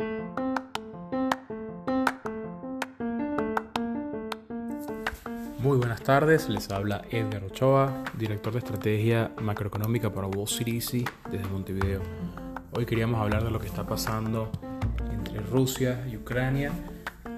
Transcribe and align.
Muy 0.00 0.06
buenas 5.76 6.02
tardes, 6.04 6.48
les 6.48 6.70
habla 6.70 7.02
Edgar 7.10 7.42
Ochoa, 7.42 8.04
director 8.16 8.52
de 8.52 8.60
estrategia 8.60 9.32
macroeconómica 9.42 10.14
para 10.14 10.28
Wall 10.28 10.46
desde 10.46 11.48
Montevideo. 11.50 12.00
Hoy 12.74 12.86
queríamos 12.86 13.20
hablar 13.20 13.42
de 13.42 13.50
lo 13.50 13.58
que 13.58 13.66
está 13.66 13.84
pasando 13.88 14.52
entre 15.10 15.40
Rusia 15.40 16.06
y 16.08 16.16
Ucrania, 16.16 16.70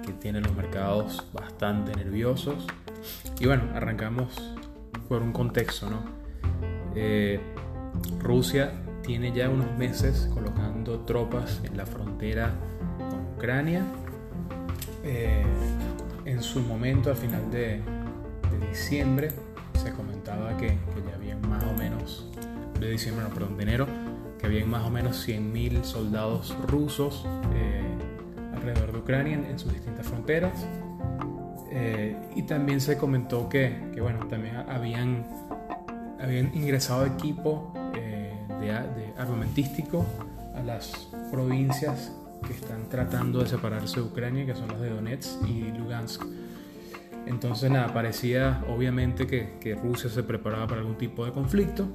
que 0.04 0.12
tienen 0.12 0.42
los 0.42 0.54
mercados 0.54 1.26
bastante 1.32 1.96
nerviosos. 1.96 2.66
Y 3.38 3.46
bueno, 3.46 3.70
arrancamos 3.74 4.54
por 5.08 5.22
un 5.22 5.32
contexto, 5.32 5.88
¿no? 5.88 6.04
Eh, 6.94 7.40
Rusia 8.18 8.74
tiene 9.02 9.32
ya 9.32 9.48
unos 9.48 9.78
meses 9.78 10.28
colocando 10.34 10.69
tropas 10.84 11.60
en 11.64 11.76
la 11.76 11.86
frontera 11.86 12.54
con 12.98 13.36
Ucrania. 13.36 13.84
Eh, 15.04 15.44
en 16.24 16.42
su 16.42 16.60
momento, 16.60 17.10
al 17.10 17.16
final 17.16 17.50
de, 17.50 17.80
diciembre 18.68 19.30
se 19.82 19.90
comentaba 19.92 20.56
que, 20.56 20.68
ya 20.68 21.14
habían 21.14 21.40
más 21.48 21.64
o 21.64 21.72
menos, 21.72 22.30
de 22.78 22.90
diciembre, 22.90 23.24
no, 23.24 23.34
perdón, 23.34 23.56
de 23.56 23.62
enero, 23.62 23.86
que 24.38 24.46
habían 24.46 24.68
más 24.70 24.84
o 24.86 24.90
menos 24.90 25.26
100.000 25.26 25.82
soldados 25.82 26.56
rusos 26.66 27.26
eh, 27.54 27.82
alrededor 28.54 28.92
de 28.92 28.98
Ucrania 28.98 29.34
en, 29.34 29.58
sus 29.58 29.72
distintas 29.72 30.06
fronteras. 30.06 30.66
Eh, 31.72 32.16
y 32.36 32.42
también 32.42 32.80
se 32.80 32.96
comentó 32.96 33.48
que, 33.48 33.90
que, 33.94 34.00
bueno, 34.00 34.26
también 34.26 34.56
habían, 34.56 35.26
habían 36.20 36.54
ingresado 36.54 37.06
equipo 37.06 37.72
eh, 37.96 38.34
de, 38.60 38.66
de 38.66 39.14
armamentístico 39.18 40.04
a 40.54 40.62
las 40.62 41.08
provincias 41.30 42.12
que 42.46 42.52
están 42.52 42.88
tratando 42.88 43.40
de 43.40 43.48
separarse 43.48 44.00
de 44.00 44.06
Ucrania, 44.06 44.46
que 44.46 44.54
son 44.54 44.68
las 44.68 44.80
de 44.80 44.90
Donetsk 44.90 45.46
y 45.46 45.70
Lugansk. 45.72 46.22
Entonces, 47.26 47.70
nada, 47.70 47.92
parecía 47.92 48.64
obviamente 48.68 49.26
que, 49.26 49.74
Rusia 49.82 50.10
se 50.10 50.22
preparaba 50.22 50.66
para 50.66 50.80
algún 50.80 50.96
tipo 50.96 51.24
de 51.24 51.32
conflicto, 51.32 51.88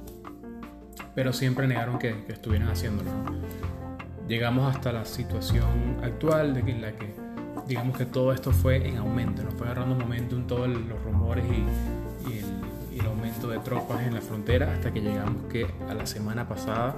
pero 1.14 1.32
siempre 1.32 1.66
negaron 1.66 1.98
que, 1.98 2.24
estuvieran 2.28 2.68
haciéndolo. 2.68 3.10
Llegamos 4.28 4.74
hasta 4.74 4.92
la 4.92 5.04
situación 5.04 5.98
actual 6.02 6.54
de 6.54 6.64
que 6.64 6.70
en 6.72 6.82
la 6.82 6.92
que, 6.92 7.14
digamos 7.66 7.96
que 7.96 8.06
todo 8.06 8.32
esto 8.32 8.52
fue 8.52 8.88
en 8.88 8.96
aumento, 8.96 9.42
nos 9.42 9.54
fue 9.54 9.66
agarrando 9.66 9.96
momento 9.96 10.36
en 10.36 10.46
todos 10.46 10.68
los 10.68 11.02
rumores 11.04 11.44
y, 11.46 12.32
el, 12.32 13.00
el, 13.00 13.06
aumento 13.06 13.48
de 13.48 13.58
tropas 13.58 14.02
en 14.04 14.14
la 14.14 14.20
frontera, 14.20 14.72
hasta 14.72 14.92
que 14.92 15.00
llegamos 15.00 15.44
que 15.50 15.66
a 15.88 15.94
la 15.94 16.06
semana 16.06 16.48
pasada 16.48 16.96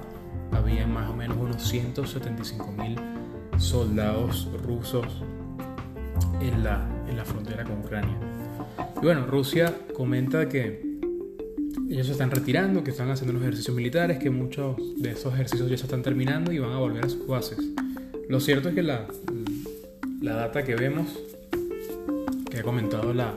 había 0.51 0.87
más 0.87 1.09
o 1.09 1.15
menos 1.15 1.37
unos 1.37 1.61
175 1.67 2.71
mil 2.71 2.99
soldados 3.57 4.47
rusos 4.63 5.05
en 6.41 6.63
la, 6.63 6.87
en 7.07 7.17
la 7.17 7.25
frontera 7.25 7.63
con 7.63 7.79
Ucrania. 7.79 8.15
Y 8.97 9.05
bueno, 9.05 9.25
Rusia 9.25 9.73
comenta 9.93 10.49
que 10.49 10.87
ellos 11.89 12.05
se 12.05 12.13
están 12.13 12.31
retirando, 12.31 12.83
que 12.83 12.91
están 12.91 13.09
haciendo 13.09 13.31
unos 13.31 13.43
ejercicios 13.43 13.75
militares, 13.75 14.19
que 14.19 14.29
muchos 14.29 14.77
de 14.97 15.11
esos 15.11 15.33
ejercicios 15.33 15.69
ya 15.69 15.77
se 15.77 15.85
están 15.85 16.03
terminando 16.03 16.51
y 16.51 16.59
van 16.59 16.71
a 16.71 16.77
volver 16.77 17.05
a 17.05 17.09
sus 17.09 17.25
bases. 17.25 17.57
Lo 18.27 18.39
cierto 18.39 18.69
es 18.69 18.75
que 18.75 18.83
la, 18.83 19.07
la 20.21 20.35
data 20.35 20.63
que 20.63 20.75
vemos, 20.75 21.07
que 22.49 22.59
ha 22.59 22.63
comentado 22.63 23.13
la, 23.13 23.33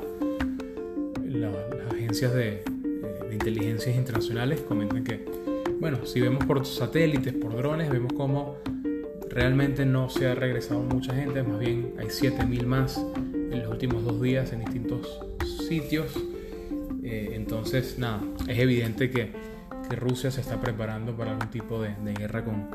las 1.25 1.55
agencias 1.93 2.35
de, 2.35 2.63
de 3.29 3.33
inteligencias 3.33 3.97
internacionales, 3.97 4.61
comentan 4.61 5.03
que, 5.03 5.25
bueno, 5.83 6.07
si 6.07 6.21
vemos 6.21 6.45
por 6.45 6.65
satélites, 6.65 7.35
por 7.35 7.57
drones, 7.57 7.91
vemos 7.91 8.13
cómo 8.13 8.59
realmente 9.29 9.85
no 9.85 10.09
se 10.09 10.29
ha 10.29 10.35
regresado 10.37 10.79
mucha 10.79 11.13
gente, 11.13 11.43
más 11.43 11.59
bien 11.59 11.95
hay 11.99 12.07
7.000 12.07 12.67
más 12.67 13.05
en 13.25 13.63
los 13.65 13.69
últimos 13.69 14.05
dos 14.05 14.23
días 14.23 14.53
en 14.53 14.61
distintos 14.61 15.19
sitios. 15.69 16.15
Eh, 17.03 17.33
entonces, 17.33 17.99
nada, 17.99 18.21
es 18.47 18.61
evidente 18.61 19.11
que, 19.11 19.33
que, 19.91 19.97
Rusia 19.97 20.31
se 20.31 20.41
está 20.41 20.61
preparando 20.61 21.17
para 21.17 21.33
algún 21.33 21.51
tipo 21.51 21.83
de, 21.83 21.97
guerra 22.17 22.45
con, 22.45 22.69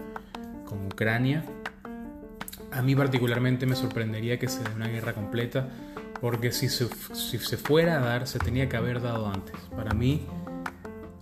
con, 0.65 0.85
Ucrania. 0.87 1.45
A 2.73 2.81
mí 2.81 2.93
particularmente 2.93 3.65
me 3.65 3.77
sorprendería 3.77 4.37
que 4.37 4.49
se 4.49 4.61
dé 4.65 4.69
una 4.75 4.89
guerra 4.89 5.13
completa, 5.13 5.69
porque 6.19 6.51
si 6.51 6.67
se, 6.67 6.89
si 7.13 7.37
se 7.37 7.55
fuera 7.55 7.99
a 7.99 8.01
dar, 8.01 8.27
se 8.27 8.37
tenía 8.37 8.67
que 8.67 8.75
haber 8.75 9.01
dado 9.01 9.29
antes. 9.29 9.55
Para 9.77 9.93
mí, 9.93 10.25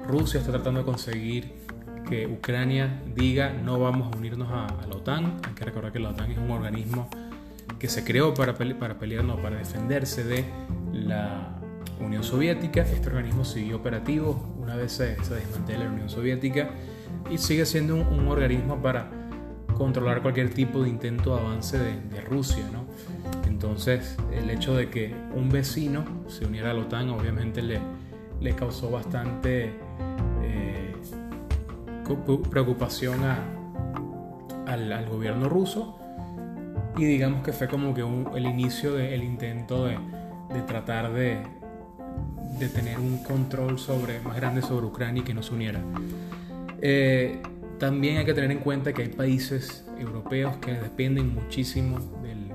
Rusia 0.08 0.40
está 0.40 0.52
tratando 0.52 0.80
de 0.80 0.86
conseguir 0.88 1.65
que 2.06 2.28
Ucrania 2.28 3.02
diga 3.16 3.52
no 3.52 3.80
vamos 3.80 4.14
a 4.14 4.18
unirnos 4.18 4.50
a, 4.52 4.68
la 4.88 4.96
OTAN. 4.96 5.38
Hay 5.48 5.54
que 5.54 5.66
recordar 5.66 5.92
que 5.92 6.00
la 6.00 6.10
OTAN 6.10 6.32
es 6.32 6.38
un 6.38 6.52
organismo 6.52 7.10
que 7.80 7.88
se 7.90 8.04
creó 8.04 8.34
para, 8.34 8.56
para 8.56 8.98
pelear, 8.98 9.24
no, 9.24 9.42
para 9.42 9.58
defenderse 9.58 10.24
de 10.24 10.46
la 10.94 11.60
Unión 12.00 12.24
Soviética. 12.24 12.82
Este 12.82 13.08
organismo 13.08 13.44
siguió 13.44 13.78
operativo 13.78 14.56
una 14.58 14.76
vez 14.76 14.94
se, 14.94 15.24
se 15.24 15.36
desmantela 15.36 15.86
la 15.86 15.92
Unión 15.92 16.10
Soviética 16.10 16.70
y 17.30 17.38
sigue 17.38 17.66
siendo 17.66 17.96
un, 17.96 18.28
organismo 18.28 18.82
para 18.82 19.10
controlar 19.78 20.22
cualquier 20.22 20.50
tipo 20.50 20.84
de 20.84 20.90
intento 20.90 21.36
de 21.36 21.42
avance 21.42 21.78
de, 21.78 22.22
Rusia. 22.22 22.66
¿no? 22.72 22.86
Entonces, 23.48 24.18
el 24.34 24.50
hecho 24.50 24.76
de 24.76 24.90
que 24.90 25.14
un 25.36 25.50
vecino 25.50 26.06
se 26.28 26.46
uniera 26.46 26.72
a 26.72 26.74
la 26.74 26.82
OTAN 26.82 27.10
obviamente 27.10 27.62
le, 27.62 27.80
le 28.42 28.56
causó 28.56 28.90
bastante 28.90 29.85
preocupación 32.50 33.22
al, 33.24 35.06
gobierno 35.10 35.50
ruso 35.50 35.98
y 36.98 37.06
digamos 37.06 37.44
que 37.44 37.54
fue 37.54 37.68
como 37.68 37.94
que 37.94 38.02
el 38.38 38.46
inicio 38.46 38.94
del 38.94 39.24
intento 39.24 39.86
de, 39.86 39.98
tratar 40.68 41.14
de, 41.14 41.40
de, 42.60 42.70
tener 42.70 43.00
un 43.00 43.24
control 43.24 43.80
sobre, 43.80 44.20
más 44.20 44.36
grande 44.36 44.62
sobre 44.62 44.86
Ucrania 44.86 45.22
y 45.22 45.26
que 45.26 45.34
no 45.34 45.44
se 45.44 45.54
uniera. 45.54 45.82
Eh, 46.82 47.42
también 47.80 48.18
hay 48.18 48.26
que 48.26 48.34
tener 48.34 48.52
en 48.52 48.60
cuenta 48.60 48.94
que 48.94 49.04
hay 49.04 49.10
países 49.10 49.86
europeos 49.98 50.58
que 50.58 50.74
dependen 50.74 51.34
muchísimo 51.34 52.00
del, 52.22 52.50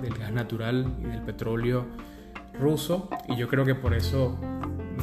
del 0.00 0.14
gas 0.14 0.32
natural 0.32 0.96
y 1.00 1.04
del 1.04 1.22
petróleo 1.22 1.86
ruso 2.58 3.08
y 3.28 3.36
yo 3.36 3.48
creo 3.48 3.64
que 3.64 3.74
por 3.74 3.94
eso 3.94 4.36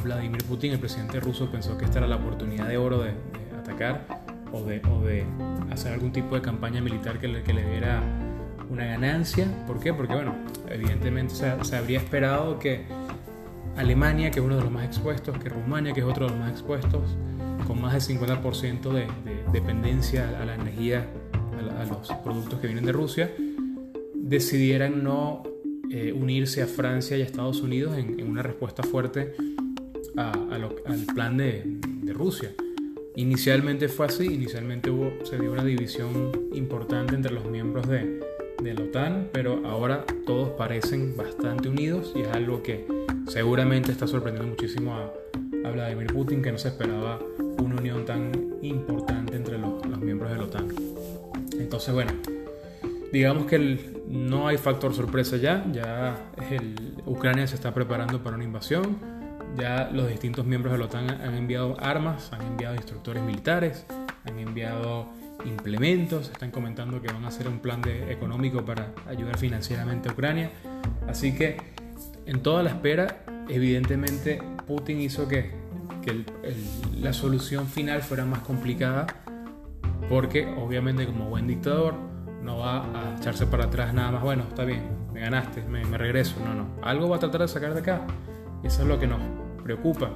Vladimir 0.02 0.44
Putin, 0.44 0.72
el 0.72 0.78
presidente 0.78 1.20
ruso, 1.20 1.50
pensó 1.50 1.76
que 1.76 1.84
esta 1.84 1.98
era 1.98 2.06
la 2.06 2.16
oportunidad 2.16 2.68
de 2.68 2.76
oro 2.76 3.02
de, 3.02 3.12
atacar 3.80 4.06
o 4.52 4.62
de, 4.62 4.82
o 4.90 5.00
de, 5.02 5.24
hacer 5.70 5.92
algún 5.92 6.12
tipo 6.12 6.34
de 6.34 6.42
campaña 6.42 6.80
militar 6.80 7.18
que 7.18 7.28
le, 7.28 7.42
que 7.42 7.52
le 7.52 7.64
diera 7.70 8.02
una 8.68 8.84
ganancia. 8.84 9.46
¿Por 9.66 9.80
qué? 9.80 9.94
Porque, 9.94 10.14
bueno, 10.14 10.34
evidentemente 10.68 11.34
se, 11.34 11.76
habría 11.76 11.98
esperado 11.98 12.58
que 12.58 12.84
Alemania, 13.76 14.30
que 14.30 14.40
es 14.40 14.44
uno 14.44 14.56
de 14.56 14.62
los 14.62 14.70
más 14.70 14.84
expuestos, 14.84 15.38
que 15.38 15.48
Rumania, 15.48 15.92
que 15.92 16.00
es 16.00 16.06
otro 16.06 16.26
de 16.26 16.32
los 16.32 16.40
más 16.40 16.50
expuestos, 16.50 17.16
con 17.66 17.80
más 17.80 17.92
del 17.92 18.18
50% 18.18 18.92
de, 18.92 19.06
dependencia 19.52 20.40
a 20.40 20.44
la 20.44 20.54
energía, 20.54 21.06
a, 21.78 21.84
los 21.84 22.08
productos 22.24 22.58
que 22.60 22.66
vienen 22.66 22.84
de 22.84 22.92
Rusia, 22.92 23.30
decidieran 24.14 25.02
no 25.02 25.42
eh, 25.90 26.12
unirse 26.12 26.62
a 26.62 26.66
Francia 26.66 27.16
y 27.16 27.22
a 27.22 27.24
Estados 27.24 27.60
Unidos 27.62 27.96
en, 27.96 28.28
una 28.28 28.42
respuesta 28.42 28.82
fuerte 28.82 29.34
al 30.16 31.06
plan 31.14 31.36
de, 31.36 31.62
de 32.02 32.12
Rusia. 32.12 32.50
Inicialmente 33.20 33.88
fue 33.88 34.06
así, 34.06 34.24
inicialmente 34.24 34.90
hubo, 34.90 35.12
se 35.26 35.38
dio 35.38 35.52
una 35.52 35.62
división 35.62 36.32
importante 36.54 37.14
entre 37.14 37.30
los 37.30 37.44
miembros 37.44 37.86
de, 37.86 38.18
de 38.62 38.72
la 38.72 38.80
OTAN, 38.80 39.28
pero 39.30 39.60
ahora 39.66 40.06
todos 40.24 40.48
parecen 40.52 41.14
bastante 41.18 41.68
unidos 41.68 42.14
y 42.16 42.22
es 42.22 42.28
algo 42.28 42.62
que 42.62 42.86
seguramente 43.28 43.92
está 43.92 44.06
sorprendiendo 44.06 44.48
muchísimo 44.48 44.94
a, 44.94 45.12
a 45.68 45.70
Vladimir 45.70 46.06
Putin, 46.06 46.40
que 46.40 46.50
no 46.50 46.56
se 46.56 46.68
esperaba 46.68 47.18
una 47.58 47.76
unión 47.76 48.06
tan 48.06 48.32
importante 48.62 49.36
entre 49.36 49.58
los, 49.58 49.84
los 49.84 50.00
miembros 50.00 50.30
de 50.30 50.38
la 50.38 50.44
OTAN. 50.44 50.68
Entonces, 51.58 51.92
bueno, 51.92 52.12
digamos 53.12 53.44
que 53.44 54.00
no 54.08 54.48
hay 54.48 54.56
factor 54.56 54.94
sorpresa 54.94 55.36
ya, 55.36 55.66
ya 55.74 56.32
el, 56.50 56.74
Ucrania 57.04 57.46
se 57.46 57.56
está 57.56 57.74
preparando 57.74 58.22
para 58.22 58.36
una 58.36 58.44
invasión 58.44 58.96
ya 59.56 59.90
los 59.92 60.08
distintos 60.08 60.44
miembros 60.46 60.72
de 60.72 60.78
la 60.78 60.84
OTAN 60.86 61.10
han 61.10 61.34
enviado 61.34 61.76
armas, 61.80 62.32
han 62.32 62.42
enviado 62.42 62.74
instructores 62.74 63.22
militares, 63.22 63.86
han 64.24 64.38
enviado 64.38 65.08
implementos, 65.44 66.30
están 66.30 66.50
comentando 66.50 67.00
que 67.00 67.12
van 67.12 67.24
a 67.24 67.28
hacer 67.28 67.48
un 67.48 67.60
plan 67.60 67.80
de, 67.82 68.12
económico 68.12 68.64
para 68.64 68.92
ayudar 69.08 69.38
financieramente 69.38 70.08
a 70.08 70.12
Ucrania. 70.12 70.50
Así 71.08 71.34
que 71.34 71.56
en 72.26 72.42
toda 72.42 72.62
la 72.62 72.70
espera, 72.70 73.24
evidentemente 73.48 74.40
Putin 74.66 75.00
hizo 75.00 75.26
que, 75.28 75.50
que 76.02 76.24
la 77.00 77.12
solución 77.12 77.66
final 77.66 78.02
fuera 78.02 78.24
más 78.24 78.40
complicada 78.40 79.06
porque 80.08 80.46
obviamente 80.46 81.06
como 81.06 81.28
buen 81.28 81.46
dictador 81.46 81.94
no 82.42 82.58
va 82.58 82.84
a 82.84 83.16
echarse 83.16 83.46
para 83.46 83.64
atrás 83.64 83.94
nada 83.94 84.10
más, 84.10 84.22
bueno, 84.22 84.44
está 84.48 84.64
bien, 84.64 84.82
me 85.12 85.20
ganaste, 85.20 85.62
me, 85.62 85.84
me 85.84 85.98
regreso, 85.98 86.36
no, 86.44 86.54
no, 86.54 86.66
algo 86.82 87.08
va 87.08 87.16
a 87.16 87.18
tratar 87.20 87.42
de 87.42 87.48
sacar 87.48 87.74
de 87.74 87.80
acá. 87.80 88.06
Eso 88.62 88.82
es 88.82 88.88
lo 88.88 88.98
que 88.98 89.06
nos 89.06 89.20
preocupa, 89.70 90.10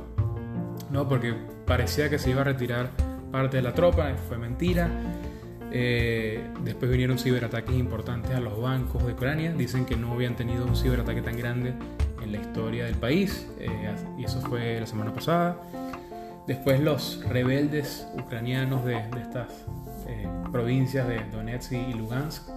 ¿no? 0.90 1.08
Porque 1.08 1.32
parecía 1.64 2.10
que 2.10 2.18
se 2.18 2.30
iba 2.30 2.40
a 2.40 2.44
retirar 2.44 2.90
parte 3.30 3.58
de 3.58 3.62
la 3.62 3.72
tropa, 3.72 4.12
fue 4.28 4.36
mentira. 4.36 4.90
Eh, 5.70 6.42
después 6.62 6.90
vinieron 6.90 7.18
ciberataques 7.18 7.74
importantes 7.76 8.32
a 8.32 8.40
los 8.40 8.60
bancos 8.60 9.06
de 9.06 9.12
Ucrania. 9.12 9.52
Dicen 9.52 9.86
que 9.86 9.96
no 9.96 10.12
habían 10.12 10.34
tenido 10.34 10.66
un 10.66 10.76
ciberataque 10.76 11.22
tan 11.22 11.36
grande 11.36 11.72
en 12.20 12.32
la 12.32 12.38
historia 12.38 12.84
del 12.86 12.96
país. 12.96 13.46
Eh, 13.60 13.94
y 14.18 14.24
eso 14.24 14.40
fue 14.40 14.80
la 14.80 14.86
semana 14.86 15.14
pasada. 15.14 15.56
Después 16.48 16.80
los 16.80 17.24
rebeldes 17.28 18.08
ucranianos 18.18 18.84
de, 18.84 18.96
estas 18.96 19.48
eh, 20.08 20.26
provincias 20.50 21.06
de 21.06 21.20
Donetsk 21.30 21.72
y 21.72 21.94
Lugansk 21.94 22.48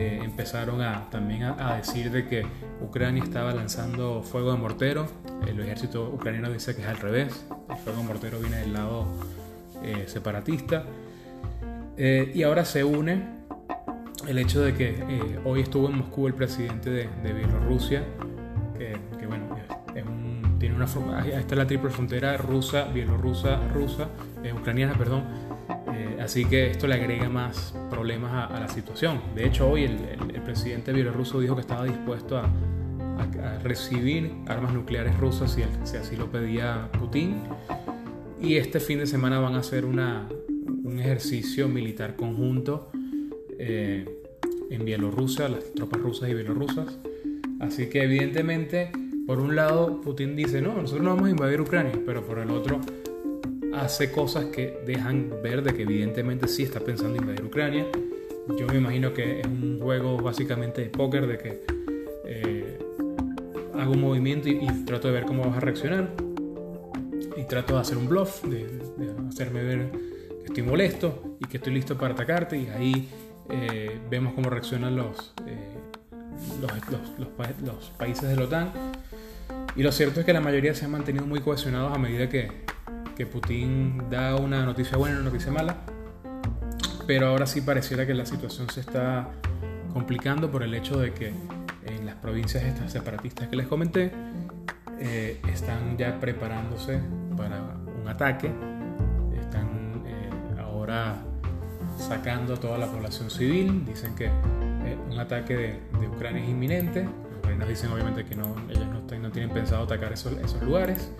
empezaron 0.00 0.82
a, 0.82 1.08
también 1.10 1.42
a, 1.44 1.76
decir 1.76 2.10
de 2.10 2.26
que 2.26 2.46
Ucrania 2.80 3.22
estaba 3.22 3.52
lanzando 3.52 4.22
fuego 4.22 4.52
de 4.52 4.58
mortero. 4.58 5.06
El 5.46 5.60
ejército 5.60 6.10
ucraniano 6.10 6.50
dice 6.50 6.74
que 6.74 6.82
es 6.82 6.88
al 6.88 6.98
revés. 6.98 7.46
El 7.68 7.76
fuego 7.76 8.00
de 8.00 8.06
mortero 8.06 8.38
viene 8.40 8.58
del 8.58 8.72
lado 8.72 9.06
separatista. 10.06 10.84
Eh, 12.02 12.32
y 12.34 12.42
ahora 12.44 12.64
se 12.64 12.82
une 12.82 13.22
el 14.26 14.38
hecho 14.38 14.62
de 14.62 14.74
que 14.74 14.88
eh, 14.88 15.38
hoy 15.44 15.60
estuvo 15.60 15.88
en 15.88 15.98
Moscú 15.98 16.26
el 16.26 16.32
presidente 16.34 16.88
de, 16.88 17.32
Bielorrusia, 17.32 18.04
que, 18.78 19.26
bueno, 19.26 19.54
es 19.94 20.04
un, 20.06 20.56
tiene 20.58 20.76
una 20.76 20.86
ahí 21.18 21.32
está 21.32 21.56
la 21.56 21.66
triple 21.66 21.90
frontera 21.90 22.38
rusa, 22.38 22.84
bielorrusa, 22.84 23.60
rusa, 23.74 24.08
eh, 24.42 24.50
ucraniana, 24.52 24.94
perdón. 24.94 25.24
Así 26.20 26.44
que 26.44 26.70
esto 26.70 26.86
le 26.86 26.94
agrega 26.94 27.28
más 27.28 27.74
problemas 27.90 28.50
a, 28.50 28.60
la 28.60 28.68
situación. 28.68 29.20
De 29.34 29.46
hecho, 29.46 29.68
hoy 29.68 29.84
el, 29.84 29.98
presidente 30.44 30.92
bielorruso 30.92 31.40
dijo 31.40 31.54
que 31.54 31.60
estaba 31.60 31.84
dispuesto 31.84 32.38
a, 32.38 32.50
recibir 33.62 34.32
armas 34.46 34.72
nucleares 34.72 35.16
rusas 35.18 35.52
si, 35.52 35.62
si 35.84 35.96
así 35.96 36.16
lo 36.16 36.30
pedía 36.30 36.88
Putin. 36.98 37.42
Y 38.40 38.56
este 38.56 38.80
fin 38.80 38.98
de 38.98 39.06
semana 39.06 39.38
van 39.38 39.54
a 39.54 39.58
hacer 39.58 39.84
un 39.84 40.98
ejercicio 40.98 41.68
militar 41.68 42.16
conjunto 42.16 42.90
eh, 43.58 44.06
en 44.70 44.84
Bielorrusia, 44.86 45.48
las 45.48 45.74
tropas 45.74 46.00
rusas 46.00 46.30
y 46.30 46.34
bielorrusas. 46.34 46.98
Así 47.60 47.90
que 47.90 48.04
evidentemente, 48.04 48.90
por 49.26 49.38
un 49.38 49.54
lado, 49.54 50.00
Putin 50.00 50.34
dice, 50.34 50.62
no, 50.62 50.74
nosotros 50.74 51.02
no 51.02 51.10
vamos 51.10 51.26
a 51.26 51.30
invadir 51.30 51.60
Ucrania, 51.60 51.92
pero 52.06 52.24
por 52.24 52.38
el 52.38 52.50
otro, 52.50 52.80
hace 53.80 54.10
cosas 54.10 54.46
que 54.46 54.80
dejan 54.86 55.32
ver 55.42 55.62
de 55.62 55.74
que 55.74 55.82
evidentemente 55.82 56.48
sí 56.48 56.62
está 56.62 56.80
pensando 56.80 57.16
invadir 57.16 57.44
Ucrania. 57.44 57.86
Yo 58.58 58.66
me 58.66 58.76
imagino 58.76 59.12
que 59.12 59.40
es 59.40 59.46
un 59.46 59.78
juego 59.80 60.16
básicamente 60.18 60.82
de 60.82 60.90
póker, 60.90 61.26
de 61.26 61.38
que 61.38 61.64
eh, 62.24 62.78
hago 63.74 63.92
un 63.92 64.00
movimiento 64.00 64.48
y, 64.48 64.66
trato 64.84 65.08
de 65.08 65.14
ver 65.14 65.24
cómo 65.24 65.44
vas 65.44 65.56
a 65.56 65.60
reaccionar. 65.60 66.10
Y 67.36 67.44
trato 67.44 67.74
de 67.74 67.80
hacer 67.80 67.96
un 67.96 68.08
bluff, 68.08 68.42
de 68.44 68.66
hacerme 69.28 69.62
ver 69.62 70.10
estoy 70.50 70.62
molesto 70.64 71.36
y 71.38 71.46
que 71.46 71.56
estoy 71.58 71.72
listo 71.72 71.96
para 71.96 72.14
atacarte 72.14 72.58
y 72.58 72.66
ahí 72.68 73.08
eh, 73.50 73.98
vemos 74.10 74.34
cómo 74.34 74.50
reaccionan 74.50 74.96
los, 74.96 75.32
eh, 75.46 75.76
los, 76.60 77.78
países 77.96 78.28
de 78.28 78.36
la 78.36 78.44
OTAN. 78.44 78.72
Y 79.76 79.82
lo 79.82 79.92
cierto 79.92 80.20
es 80.20 80.26
que 80.26 80.32
la 80.32 80.40
mayoría 80.40 80.74
se 80.74 80.84
han 80.84 80.90
mantenido 80.90 81.26
muy 81.26 81.40
cohesionados 81.40 81.94
a 81.94 81.98
medida 81.98 82.28
que, 82.28 82.50
que 83.20 83.26
Putin 83.26 84.08
da 84.08 84.34
una 84.36 84.64
noticia 84.64 84.96
buena 84.96 85.16
y 85.16 85.20
una 85.20 85.28
noticia 85.28 85.52
mala. 85.52 85.76
Pero 87.06 87.26
ahora 87.26 87.46
sí 87.46 87.60
pareciera 87.60 88.06
que 88.06 88.14
la 88.14 88.24
situación 88.24 88.70
se 88.70 88.80
está 88.80 89.28
complicando 89.92 90.50
por 90.50 90.62
el 90.62 90.72
hecho 90.72 90.98
de 90.98 91.12
que 91.12 91.34
en 91.84 92.06
las 92.06 92.14
provincias 92.14 92.64
estas 92.64 92.90
separatistas 92.90 93.48
que 93.48 93.56
les 93.56 93.66
comenté 93.66 94.10
eh, 95.00 95.38
están 95.52 95.98
ya 95.98 96.18
preparándose 96.18 96.98
para 97.36 97.60
un 98.00 98.08
ataque 98.08 98.50
sacando 101.98 102.54
a 102.54 102.56
toda 102.56 102.78
la 102.78 102.86
población 102.86 103.30
civil. 103.30 103.84
Dicen 103.84 104.14
que 104.14 104.26
eh, 104.26 104.96
un 105.10 105.18
ataque 105.18 105.78
de, 105.92 106.08
Ucrania 106.08 106.42
es 106.42 106.48
inminente. 106.48 107.02
Los 107.02 107.38
ucranianos 107.38 107.68
dicen 107.68 107.92
obviamente 107.92 108.24
que 108.24 108.34
no, 108.34 108.56
ellos 108.70 108.86
no, 108.88 109.30
tienen 109.30 109.50
pensado 109.50 109.84
atacar 109.84 110.10
esos, 110.14 110.32
esos 110.38 110.62
lugares. 110.62 111.12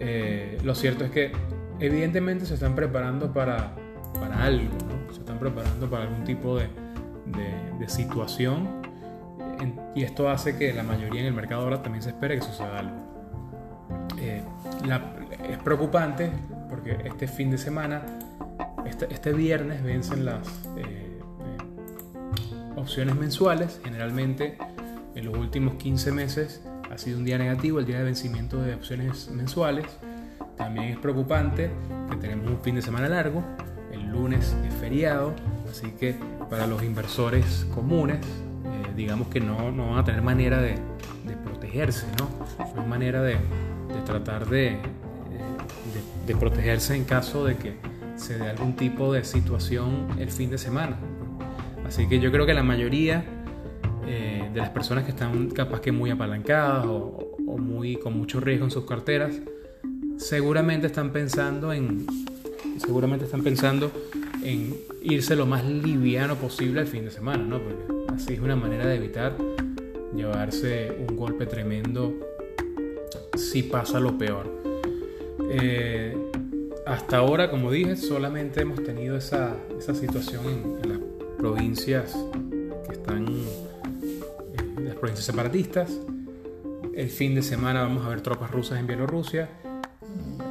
Eh, 0.00 0.58
lo 0.64 0.74
cierto 0.74 1.04
es 1.04 1.10
que 1.10 1.32
evidentemente 1.78 2.46
se 2.46 2.54
están 2.54 2.74
preparando 2.74 3.32
para, 3.32 3.74
para 4.18 4.44
algo, 4.44 4.76
se 5.12 5.20
están 5.20 5.38
preparando 5.38 5.88
para 5.90 6.04
algún 6.04 6.24
tipo 6.24 6.56
de, 6.56 6.68
de, 7.26 7.88
situación 7.88 8.68
y 9.94 10.04
esto 10.04 10.30
hace 10.30 10.56
que 10.56 10.72
la 10.72 10.82
mayoría 10.84 11.20
en 11.22 11.26
el 11.26 11.32
mercado 11.32 11.62
ahora 11.62 11.82
también 11.82 12.02
se 12.02 12.10
espere 12.10 12.36
que 12.36 12.42
suceda 12.42 12.78
algo. 12.78 12.96
Eh, 14.18 14.42
es 15.50 15.58
preocupante 15.58 16.30
porque 16.68 16.96
este 17.04 17.26
fin 17.26 17.50
de 17.50 17.58
semana 17.58 18.02
este, 18.86 19.12
este, 19.12 19.32
viernes 19.32 19.82
vencen 19.82 20.24
las 20.24 20.46
eh, 20.76 21.20
opciones 22.76 23.16
mensuales. 23.16 23.80
Generalmente 23.82 24.56
en 25.14 25.24
los 25.24 25.36
últimos 25.36 25.74
15 25.74 26.12
meses 26.12 26.62
ha 26.90 26.98
sido 26.98 27.18
un 27.18 27.24
día 27.24 27.38
negativo 27.38 27.78
el 27.78 27.86
día 27.86 27.98
de 27.98 28.04
vencimiento 28.04 28.60
de 28.60 28.74
opciones 28.74 29.30
mensuales. 29.30 29.86
También 30.56 30.88
es 30.88 30.98
preocupante 30.98 31.70
que 32.10 32.16
tenemos 32.16 32.50
un 32.50 32.60
fin 32.60 32.74
de 32.74 32.82
semana 32.82 33.08
largo. 33.08 33.44
El 33.92 34.10
lunes 34.10 34.56
es 34.66 34.74
feriado, 34.74 35.34
así 35.70 35.92
que 35.92 36.16
para 36.50 36.66
los 36.66 36.82
inversores 36.82 37.66
comunes, 37.74 38.18
eh, 38.18 38.92
digamos 38.96 39.28
que 39.28 39.40
no, 39.40 39.70
no, 39.70 39.90
van 39.90 39.98
a 39.98 40.04
tener 40.04 40.20
manera 40.20 40.60
de, 40.60 40.74
de 41.26 41.36
protegerse, 41.44 42.06
¿no? 42.18 42.28
No 42.74 42.82
hay 42.82 42.88
manera 42.88 43.22
de, 43.22 43.34
de 43.34 44.00
tratar 44.04 44.48
de, 44.48 44.78
de, 46.26 46.36
protegerse 46.36 46.94
en 46.94 47.04
caso 47.04 47.44
de 47.44 47.56
que 47.56 47.74
se 48.16 48.38
dé 48.38 48.48
algún 48.48 48.74
tipo 48.74 49.12
de 49.12 49.24
situación 49.24 50.08
el 50.18 50.30
fin 50.30 50.50
de 50.50 50.58
semana. 50.58 50.96
Así 51.86 52.08
que 52.08 52.20
yo 52.20 52.30
creo 52.30 52.46
que 52.46 52.54
la 52.54 52.62
mayoría 52.62 53.24
eh, 54.06 54.50
de 54.52 54.60
las 54.60 54.70
personas 54.70 55.04
que 55.04 55.10
están 55.10 55.50
capaz 55.50 55.80
que 55.80 55.92
muy 55.92 56.10
apalancadas 56.10 56.86
o, 56.86 57.36
muy 57.58 57.96
con 57.96 58.16
mucho 58.16 58.40
riesgo 58.40 58.64
en 58.64 58.70
sus 58.70 58.84
carteras, 58.84 59.34
seguramente 60.16 60.86
están 60.86 61.10
pensando 61.10 61.72
en 61.72 62.06
seguramente 62.78 63.26
están 63.26 63.42
pensando 63.42 63.90
en 64.42 64.76
irse 65.02 65.36
lo 65.36 65.46
más 65.46 65.64
liviano 65.64 66.36
posible 66.36 66.80
al 66.80 66.86
fin 66.86 67.04
de 67.04 67.10
semana, 67.10 67.42
¿no? 67.42 67.58
Porque 67.58 68.14
así 68.14 68.34
es 68.34 68.40
una 68.40 68.56
manera 68.56 68.86
de 68.86 68.96
evitar 68.96 69.36
llevarse 70.14 70.96
un 71.08 71.16
golpe 71.16 71.46
tremendo 71.46 72.14
si 73.36 73.62
pasa 73.62 74.00
lo 74.00 74.16
peor. 74.16 74.50
Eh, 75.50 76.16
hasta 76.86 77.18
ahora, 77.18 77.50
como 77.50 77.70
dije, 77.70 77.96
solamente 77.96 78.62
hemos 78.62 78.82
tenido 78.82 79.16
esa, 79.16 79.56
esa 79.78 79.94
situación 79.94 80.44
en, 80.82 80.88
las 80.88 80.98
provincias 81.38 82.16
que 82.86 82.92
están, 82.92 83.26
en 83.26 83.69
provincias 85.00 85.24
separatistas. 85.24 85.98
El 86.94 87.08
fin 87.08 87.34
de 87.34 87.42
semana 87.42 87.82
vamos 87.82 88.04
a 88.04 88.10
ver 88.10 88.20
tropas 88.20 88.50
rusas 88.50 88.78
en 88.78 88.86
Bielorrusia. 88.86 89.48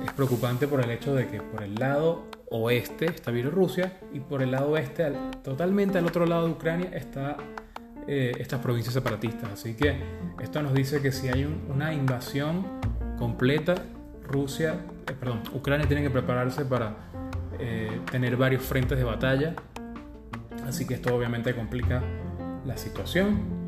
Es 0.06 0.12
preocupante 0.14 0.68
por 0.68 0.82
el 0.82 0.90
hecho 0.90 1.14
de 1.14 1.28
que 1.28 1.42
por 1.42 1.64
el 1.64 1.76
lado 1.76 2.26
oeste 2.50 3.06
está 3.06 3.32
Bielorrusia 3.32 4.00
y 4.12 4.20
por 4.20 4.42
el 4.42 4.52
lado 4.52 4.72
oeste, 4.72 5.14
totalmente 5.44 6.00
al 6.00 6.08
otro 6.08 6.26
lado 6.26 6.48
de 6.48 6.54
Ucrania, 6.54 6.90
está 6.94 7.38
eh, 8.08 8.32
estas 8.40 8.60
provincias 8.60 8.94
separatistas. 8.94 9.52
Así 9.52 9.76
que 9.76 9.96
esto 10.42 10.62
nos 10.64 10.74
dice 10.74 11.02
que 11.02 11.12
si 11.12 11.28
hay 11.28 11.46
una 11.70 11.94
invasión 11.94 12.66
completa, 13.18 13.76
Rusia 14.24 14.80
eh, 15.10 15.14
perdón, 15.20 15.42
Ucrania 15.54 15.88
tiene 15.88 16.04
que 16.04 16.10
prepararse 16.10 16.66
para 16.66 16.96
eh, 17.60 18.00
tener 18.12 18.38
varios 18.38 18.64
frentes 18.64 18.98
de 18.98 19.04
batalla, 19.04 19.56
así 20.66 20.86
que 20.86 20.94
esto 20.94 21.16
obviamente 21.16 21.56
complica 21.56 22.02
la 22.66 22.78
situación. 22.78 23.59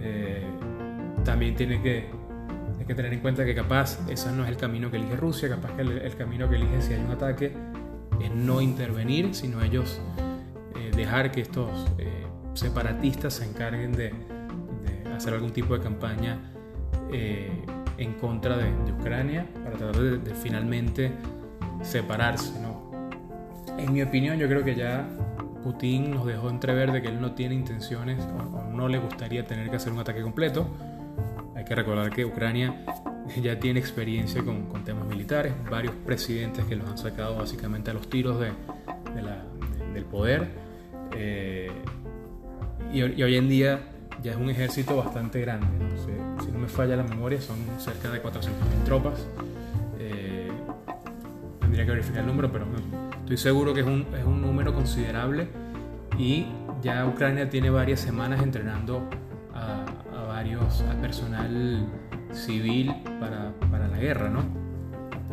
Eh, 0.00 0.42
también 1.24 1.54
tiene 1.56 1.82
que, 1.82 2.08
que, 2.86 2.94
tener 2.94 3.12
en 3.12 3.20
cuenta 3.20 3.44
que 3.44 3.54
capaz 3.54 3.98
ese 4.08 4.32
no 4.32 4.44
es 4.44 4.48
el 4.48 4.56
camino 4.56 4.90
que 4.90 4.96
elige 4.96 5.16
Rusia, 5.16 5.48
capaz 5.48 5.72
que 5.72 5.82
el, 5.82 6.16
camino 6.16 6.48
que 6.48 6.56
elige 6.56 6.80
si 6.80 6.94
hay 6.94 7.00
un 7.00 7.10
ataque 7.10 7.52
es 8.20 8.34
no 8.34 8.60
intervenir, 8.60 9.34
sino 9.34 9.62
ellos 9.62 10.00
dejar 10.96 11.30
que 11.30 11.42
estos 11.42 11.70
separatistas 12.54 13.34
se 13.34 13.44
encarguen 13.44 13.92
de, 13.92 14.10
de, 14.10 15.14
hacer 15.14 15.34
algún 15.34 15.52
tipo 15.52 15.76
de 15.76 15.80
campaña 15.80 16.38
en 17.98 18.14
contra 18.14 18.56
de, 18.56 18.72
Ucrania 18.92 19.46
para 19.64 19.76
tratar 19.76 20.02
de, 20.02 20.34
finalmente 20.34 21.12
separarse. 21.82 22.52
¿no? 22.60 22.90
En 23.78 23.92
mi 23.92 24.02
opinión, 24.02 24.38
yo 24.38 24.48
creo 24.48 24.64
que 24.64 24.74
ya 24.74 25.06
Putin 25.62 26.10
nos 26.10 26.26
dejó 26.26 26.50
entrever 26.50 26.92
de 26.92 27.02
que 27.02 27.08
él 27.08 27.20
no 27.20 27.32
tiene 27.32 27.54
intenciones 27.54 28.24
o, 28.24 28.70
no 28.72 28.88
le 28.88 28.98
gustaría 28.98 29.44
tener 29.46 29.70
que 29.70 29.76
hacer 29.76 29.92
un 29.92 29.98
ataque 29.98 30.22
completo. 30.22 30.68
Hay 31.54 31.64
que 31.64 31.74
recordar 31.74 32.10
que 32.10 32.24
Ucrania 32.24 32.84
ya 33.42 33.58
tiene 33.58 33.80
experiencia 33.80 34.42
con, 34.42 34.66
con 34.66 34.84
temas 34.84 35.06
militares, 35.06 35.52
varios 35.70 35.94
presidentes 36.06 36.64
que 36.64 36.76
los 36.76 36.88
han 36.88 36.98
sacado 36.98 37.36
básicamente 37.36 37.90
a 37.90 37.94
los 37.94 38.08
tiros 38.08 38.40
de, 38.40 38.52
del 39.92 40.04
poder. 40.04 40.48
Eh, 41.16 41.70
y, 42.92 42.98
y 43.02 43.22
hoy 43.22 43.36
en 43.36 43.48
día 43.48 43.80
ya 44.22 44.32
es 44.32 44.36
un 44.36 44.50
ejército 44.50 44.96
bastante 44.96 45.40
grande. 45.40 45.66
si 46.44 46.50
no 46.50 46.58
me 46.58 46.68
falla 46.68 46.96
la 46.96 47.02
memoria, 47.02 47.40
son 47.40 47.56
cerca 47.78 48.10
de 48.10 48.22
400.000 48.22 48.84
tropas. 48.84 49.26
Eh, 49.98 50.50
tendría 51.60 51.84
que 51.84 51.90
verificar 51.92 52.20
el 52.20 52.26
número, 52.26 52.50
pero 52.50 52.66
Estoy 53.28 53.36
seguro 53.36 53.74
que 53.74 53.80
es 53.80 53.86
un, 53.86 54.06
es 54.18 54.24
un 54.24 54.40
número 54.40 54.72
considerable 54.72 55.48
y 56.18 56.46
ya 56.80 57.04
Ucrania 57.04 57.50
tiene 57.50 57.68
varias 57.68 58.00
semanas 58.00 58.42
entrenando 58.42 59.06
a, 59.52 59.84
a 60.16 60.22
varios, 60.22 60.80
a 60.80 60.98
personal 60.98 61.86
civil 62.32 62.90
para, 63.20 63.52
para, 63.70 63.86
la 63.86 63.98
guerra, 63.98 64.30
¿no? 64.30 64.44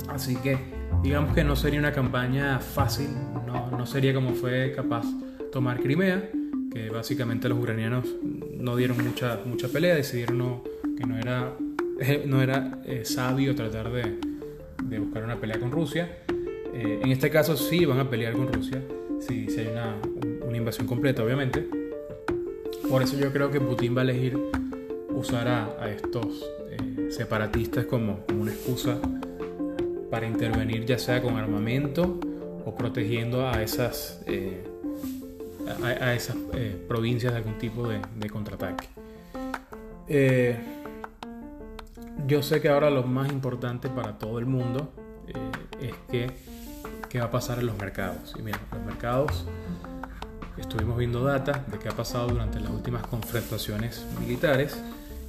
Así 0.10 0.36
que 0.36 0.58
digamos 1.04 1.34
que 1.34 1.46
no 1.46 1.56
sería 1.56 1.80
una 1.80 1.94
campaña 1.94 2.60
fácil, 2.60 3.12
no, 3.48 3.72
no 3.72 3.86
sería 3.86 4.14
como 4.14 4.32
fue 4.32 4.74
capaz 4.75 5.06
tomar 5.54 5.80
Crimea, 5.80 6.32
que 6.74 6.90
básicamente 6.90 7.48
los 7.48 7.58
ucranianos 7.58 8.14
no 8.60 8.75
dieron 8.75 8.98
mucha, 9.02 9.40
mucha 9.46 9.70
pelea, 9.70 9.96
decidieron 9.96 10.38
no, 10.38 10.64
que 10.98 11.06
no 11.08 11.18
era, 11.18 11.54
no 12.25 12.42
era 12.42 12.78
eh, 12.84 13.06
sabio 13.06 13.56
tratar 13.56 13.90
de, 13.90 14.20
de, 14.84 15.00
buscar 15.00 15.24
una 15.24 15.38
pelea 15.38 15.62
con 15.62 15.72
Rusia. 15.72 16.25
Eh, 16.75 17.00
en 17.03 17.10
este 17.10 17.29
caso 17.29 17.55
sí 17.55 17.86
van 17.86 18.00
a 18.00 18.10
pelear 18.10 18.34
con 18.34 18.51
Rusia, 18.51 18.84
si, 19.20 19.48
si 19.50 19.62
hay 19.62 19.67
una, 19.67 19.96
invasión 20.58 20.88
completa, 20.88 21.24
obviamente. 21.24 21.67
Por 22.89 23.01
eso 23.01 23.17
yo 23.17 23.32
creo 23.32 23.51
que 23.51 23.60
Putin 23.60 23.96
va 23.96 24.01
a 24.01 24.03
elegir 24.03 24.38
usar 25.10 25.48
a, 25.48 25.89
estos 25.89 26.46
eh, 26.70 27.12
separatistas 27.12 27.86
como, 27.86 28.20
una 28.34 28.51
excusa 28.51 28.98
para 30.10 30.27
intervenir 30.27 30.86
ya 30.86 30.98
sea 30.98 31.22
con 31.22 31.36
armamento 31.38 32.20
o 32.65 32.75
protegiendo 32.75 33.48
a 33.48 33.62
esas 33.62 34.22
eh, 34.27 34.63
a, 35.82 36.13
esas 36.13 36.38
eh, 36.53 36.77
provincias 36.88 37.34
de 37.34 37.39
algún 37.39 37.58
tipo 37.58 37.88
de, 37.88 38.29
contraataque. 38.29 38.88
Yo 42.27 42.41
sé 42.44 42.62
que 42.62 42.70
ahora 42.70 42.89
lo 42.89 43.03
más 43.03 43.32
importante 43.32 43.89
para 43.89 44.17
todo 44.17 44.39
el 44.39 44.46
mundo 44.46 44.91
es 45.82 45.94
que 46.10 46.32
qué 47.15 47.22
va 47.22 47.27
a 47.27 47.31
pasar 47.31 47.60
en 47.60 47.67
los 47.67 47.77
mercados. 47.77 48.36
Y 48.38 48.41
mira, 48.41 48.60
los 48.74 48.84
mercados, 48.84 49.45
estuvimos 50.57 50.98
viendo 50.98 51.24
data 51.24 51.63
de 51.72 51.79
qué 51.79 51.88
ha 51.88 51.93
pasado 51.93 52.27
durante 52.27 52.60
las 52.60 52.69
últimas 52.69 53.07
confrontaciones 53.07 54.05
militares 54.19 54.84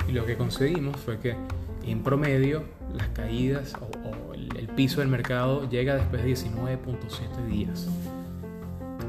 y 0.09 0.11
lo 0.11 0.26
que 0.26 0.37
conseguimos 0.37 0.97
fue 0.97 1.21
que 1.21 1.37
en 1.85 2.02
promedio 2.02 2.64
las 2.93 3.07
caídas 3.11 3.75
o, 3.81 4.35
el, 4.35 4.57
el 4.57 4.66
piso 4.66 4.99
del 4.99 5.09
mercado 5.09 5.71
llega 5.71 5.95
después 5.95 6.25
de 6.25 6.33
19.7 6.33 7.47
días. 7.47 7.87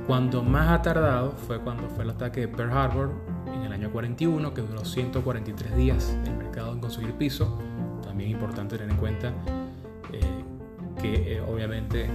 Cuando 0.05 0.43
más 0.43 0.69
ha 0.69 0.83
tardado 0.83 1.31
fue 1.31 1.59
cuando 1.59 1.89
fue 1.89 2.03
el 2.03 2.11
ataque 2.11 2.41
de 2.41 2.47
Pearl 2.47 2.73
Harbor 2.73 3.11
en 3.55 3.63
el 3.63 3.73
año 3.73 3.91
41, 3.91 4.53
que 4.53 4.61
duró 4.61 4.85
143 4.85 5.75
días 5.75 6.15
el 6.27 6.37
mercado 6.37 6.73
en 6.73 6.79
conseguir 6.79 7.13
piso. 7.13 7.59
También 8.03 8.29
importante 8.29 8.77
tener 8.77 8.91
en 8.91 8.99
cuenta 8.99 9.33
eh, 10.13 10.21
que 11.01 11.37
eh, 11.37 11.41
obviamente 11.41 12.07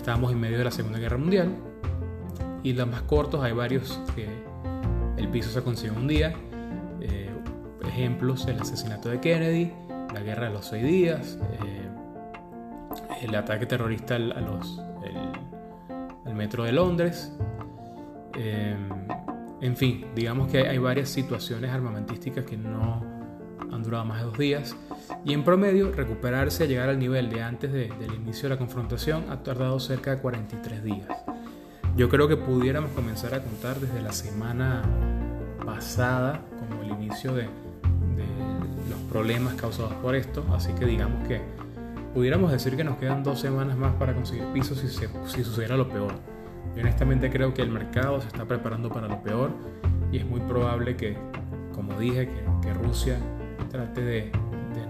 estábamos 0.00 0.32
en 0.32 0.40
medio 0.40 0.58
de 0.58 0.64
la 0.64 0.70
Segunda 0.70 0.98
Guerra 0.98 1.18
Mundial. 1.18 1.54
Y 2.62 2.72
los 2.72 2.86
más 2.86 3.02
cortos 3.02 3.42
hay 3.42 3.52
varios 3.52 4.00
que 4.14 4.28
el 5.16 5.28
piso 5.28 5.50
se 5.50 5.62
consiguió 5.62 5.96
un 5.96 6.08
día. 6.08 6.34
ejemplos, 7.86 8.46
el 8.46 8.60
asesinato 8.60 9.08
de 9.08 9.20
Kennedy, 9.20 9.72
la 10.14 10.20
guerra 10.20 10.46
de 10.46 10.52
los 10.52 10.66
seis 10.66 10.84
días, 10.84 11.38
el 13.20 13.34
ataque 13.34 13.66
terrorista 13.66 14.14
a 14.14 14.18
los 14.18 14.80
el 16.24 16.34
metro 16.34 16.64
de 16.64 16.72
Londres. 16.72 17.32
Em, 18.34 18.88
en 19.60 19.76
fin, 19.76 20.06
digamos 20.14 20.50
que 20.50 20.66
hay 20.66 20.78
varias 20.78 21.08
situaciones 21.08 21.70
armamentísticas 21.70 22.44
que 22.44 22.56
no 22.56 23.02
han 23.70 23.82
durado 23.82 24.04
más 24.04 24.20
de 24.20 24.24
dos 24.24 24.38
días 24.38 24.76
y 25.24 25.32
en 25.34 25.44
promedio 25.44 25.92
recuperarse 25.92 26.64
a 26.64 26.66
llegar 26.66 26.88
al 26.88 26.98
nivel 26.98 27.30
de 27.30 27.42
antes 27.42 27.72
del 27.72 28.14
inicio 28.14 28.44
de 28.44 28.54
la 28.54 28.58
confrontación 28.58 29.24
ha 29.30 29.42
tardado 29.42 29.78
cerca 29.80 30.14
de 30.14 30.22
43 30.22 30.82
días. 30.82 31.08
Yo 31.96 32.08
creo 32.08 32.28
que 32.28 32.36
pudiéramos 32.36 32.90
comenzar 32.92 33.34
a 33.34 33.42
contar 33.42 33.78
desde 33.78 34.00
la 34.00 34.12
semana 34.12 34.82
pasada 35.64 36.40
como 36.58 36.82
el 36.82 36.90
inicio 36.90 37.34
de, 37.34 37.48
los 38.88 38.98
problemas 39.10 39.54
causados 39.54 39.92
por 39.94 40.14
esto, 40.14 40.44
así 40.52 40.72
que 40.72 40.84
digamos 40.84 41.26
que 41.28 41.40
pudiéramos 42.14 42.50
decir 42.50 42.76
que 42.76 42.84
nos 42.84 42.96
quedan 42.96 43.22
dos 43.22 43.40
semanas 43.40 43.76
más 43.76 43.94
para 43.94 44.14
conseguir 44.14 44.44
pisos 44.52 44.78
si, 44.78 44.88
si 44.88 45.44
sucediera 45.44 45.76
lo 45.76 45.88
peor. 45.88 46.12
Yo 46.74 46.82
honestamente 46.82 47.30
creo 47.30 47.52
que 47.52 47.62
el 47.62 47.70
mercado 47.70 48.20
se 48.20 48.28
está 48.28 48.44
preparando 48.46 48.88
para 48.88 49.08
lo 49.08 49.22
peor 49.22 49.50
y 50.12 50.18
es 50.18 50.26
muy 50.26 50.40
probable 50.40 50.96
que, 50.96 51.16
como 51.74 51.98
dije, 51.98 52.28
que, 52.62 52.74
Rusia 52.74 53.18
trate 53.70 54.00
de, 54.00 54.32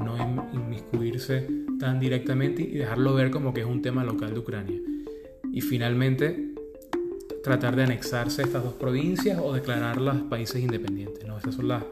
no 0.00 0.48
inmiscuirse 0.52 1.46
tan 1.78 2.00
directamente 2.00 2.62
y 2.62 2.72
dejarlo 2.72 3.14
ver 3.14 3.30
como 3.30 3.54
que 3.54 3.60
es 3.60 3.66
un 3.66 3.82
tema 3.82 4.04
local 4.04 4.34
de 4.34 4.40
Ucrania. 4.40 4.80
Y 5.52 5.60
finalmente 5.60 6.50
tratar 7.42 7.74
de 7.76 7.84
anexarse 7.84 8.42
estas 8.42 8.62
dos 8.62 8.74
provincias 8.74 9.40
o 9.42 9.52
declararlas 9.52 10.16
países 10.22 10.62
independientes. 10.62 11.26
¿no? 11.26 11.38
Esas 11.38 11.54
son 11.54 11.68
las, 11.68 11.84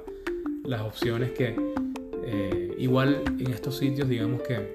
las 0.64 0.82
opciones 0.82 1.32
que 1.32 1.56
eh, 2.24 2.74
igual 2.78 3.22
en 3.38 3.50
estos 3.52 3.78
sitios 3.78 4.08
digamos 4.08 4.42
que 4.42 4.74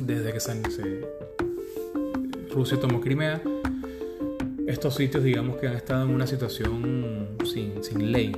desde 0.00 0.32
que 0.32 0.40
se, 0.40 1.06
Rusia 2.50 2.78
tomó 2.78 3.00
Crimea, 3.00 3.40
estos 4.66 4.94
sitios 4.94 5.22
digamos 5.22 5.56
que 5.56 5.68
han 5.68 5.76
estado 5.76 6.04
en 6.04 6.10
una 6.14 6.26
situación 6.26 7.28
sin, 7.44 7.82
sin 7.84 8.10
ley, 8.10 8.32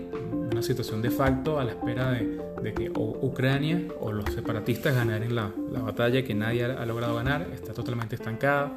una 0.52 0.62
situación 0.62 1.00
de 1.00 1.10
facto 1.10 1.58
a 1.58 1.64
la 1.64 1.72
espera 1.72 2.12
de, 2.12 2.47
de 2.62 2.74
que 2.74 2.90
Ucrania 2.90 3.88
o 4.00 4.12
los 4.12 4.32
separatistas 4.32 4.94
ganaran 4.94 5.34
la, 5.34 5.50
la 5.70 5.80
batalla 5.80 6.22
que 6.24 6.34
nadie 6.34 6.64
ha, 6.64 6.86
logrado 6.86 7.16
ganar, 7.16 7.48
está 7.52 7.72
totalmente 7.72 8.16
estancada 8.16 8.74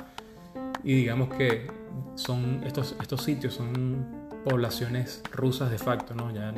y 0.84 0.94
digamos 0.96 1.30
que 1.30 1.68
son 2.16 2.62
estos, 2.66 2.96
estos 3.02 3.24
sitios 3.24 3.54
son 3.54 4.06
poblaciones 4.44 5.22
rusas 5.32 5.70
de 5.72 5.78
facto, 5.78 6.16
¿no? 6.16 6.34
Ya 6.34 6.54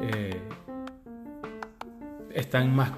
eh, 0.00 0.40
están 2.34 2.74
más 2.74 2.90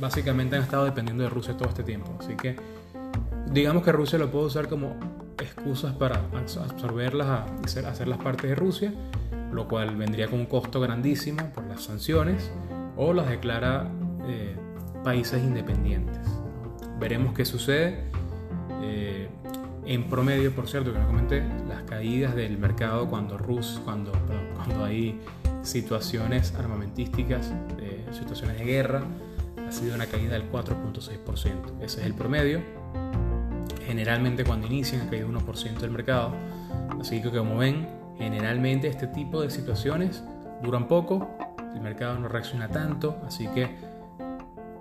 básicamente 0.00 0.56
han 0.56 0.62
estado 0.62 0.86
dependiendo 0.86 1.22
de 1.22 1.30
Rusia 1.30 1.56
todo 1.56 1.68
este 1.68 1.82
tiempo. 1.82 2.16
Así 2.18 2.34
que 2.34 2.56
digamos 3.52 3.84
que 3.84 3.92
Rusia 3.92 4.18
lo 4.18 4.30
puede 4.30 4.46
usar 4.46 4.68
como 4.68 4.96
excusas 5.38 5.94
para 5.94 6.22
absorberlas, 6.36 7.50
hacer, 7.64 7.86
hacerlas 7.86 8.18
parte 8.18 8.46
de 8.46 8.54
Rusia, 8.54 8.92
lo 9.52 9.68
cual 9.68 9.96
vendría 9.96 10.28
con 10.28 10.40
un 10.40 10.46
costo 10.46 10.80
grandísimo 10.80 11.50
por 11.54 11.64
las 11.64 11.82
sanciones, 11.82 12.50
o 12.96 13.12
las 13.12 13.28
declara 13.28 13.88
eh, 14.26 14.56
países 15.02 15.42
independientes. 15.42 16.18
Veremos 16.98 17.34
qué 17.34 17.44
sucede. 17.44 18.04
Eh, 18.82 19.28
en 19.86 20.08
promedio, 20.08 20.54
por 20.54 20.68
cierto, 20.68 20.92
que 20.92 20.98
no 20.98 21.06
comenté, 21.06 21.42
las 21.68 21.82
caídas 21.82 22.34
del 22.34 22.58
mercado 22.58 23.08
cuando, 23.08 23.38
Rus, 23.38 23.80
cuando, 23.84 24.12
cuando 24.54 24.84
hay 24.84 25.20
situaciones 25.62 26.54
armamentísticas, 26.54 27.52
eh, 27.78 28.06
situaciones 28.12 28.58
de 28.58 28.64
guerra, 28.64 29.02
ha 29.66 29.72
sido 29.72 29.94
una 29.94 30.06
caída 30.06 30.32
del 30.32 30.50
4.6%. 30.50 31.80
Ese 31.80 32.00
es 32.00 32.06
el 32.06 32.14
promedio. 32.14 32.60
Generalmente 33.86 34.44
cuando 34.44 34.66
inician 34.66 35.02
ha 35.02 35.10
caído 35.10 35.28
1% 35.28 35.78
del 35.78 35.90
mercado. 35.90 36.34
Así 37.00 37.22
que 37.22 37.30
como 37.30 37.58
ven, 37.58 37.88
generalmente 38.20 38.86
este 38.86 39.06
tipo 39.06 39.40
de 39.40 39.50
situaciones 39.50 40.22
duran 40.62 40.86
poco, 40.86 41.28
el 41.74 41.80
mercado 41.80 42.18
no 42.18 42.28
reacciona 42.28 42.68
tanto, 42.68 43.18
así 43.26 43.48
que 43.48 43.76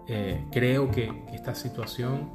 eh, 0.08 0.46
creo 0.52 0.92
que, 0.92 1.24
esta 1.34 1.56
situación 1.56 2.32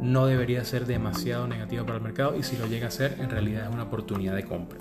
no 0.00 0.26
debería 0.26 0.62
ser 0.64 0.84
demasiado 0.84 1.48
negativa 1.48 1.82
para 1.84 1.96
el 1.96 2.02
mercado 2.04 2.36
y 2.36 2.42
si 2.42 2.58
lo 2.58 2.66
llega 2.66 2.88
a 2.88 2.90
ser, 2.90 3.16
en 3.20 3.30
realidad 3.30 3.68
es 3.68 3.74
una 3.74 3.84
oportunidad 3.84 4.34
de 4.34 4.44
compra. 4.44 4.78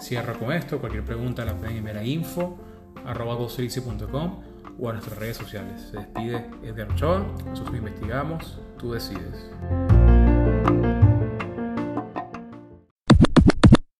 Cierro 0.00 0.38
con 0.38 0.52
esto, 0.52 0.78
cualquier 0.78 1.04
pregunta 1.04 1.44
la 1.44 1.54
pueden 1.54 1.76
enviar 1.76 1.98
a 1.98 2.04
info 2.04 2.56
o 4.78 4.88
a 4.88 4.92
nuestras 4.92 5.18
redes 5.18 5.36
sociales. 5.36 5.88
Se 5.90 5.98
despide 5.98 6.46
Edgar 6.62 6.90
Ochoa, 6.90 7.26
nosotros 7.46 7.76
investigamos, 7.76 8.58
tú 8.78 8.92
decides. 8.92 9.50